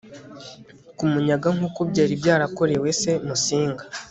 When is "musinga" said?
3.27-3.83